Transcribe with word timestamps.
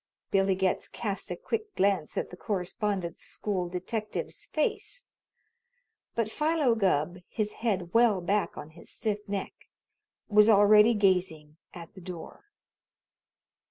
Billy 0.31 0.55
Getz 0.55 0.87
cast 0.87 1.29
a 1.29 1.35
quick 1.35 1.75
glance 1.75 2.17
at 2.17 2.31
the 2.31 2.35
Correspondence 2.35 3.19
School 3.21 3.69
detective's 3.69 4.45
face, 4.45 5.05
but 6.15 6.31
Philo 6.31 6.73
Gubb, 6.73 7.19
his 7.29 7.53
head 7.61 7.93
well 7.93 8.19
back 8.19 8.57
on 8.57 8.71
his 8.71 8.89
stiff 8.89 9.19
neck, 9.29 9.53
was 10.27 10.49
already 10.49 10.95
gazing 10.95 11.57
at 11.75 11.93
the 11.93 12.01
door. 12.01 12.45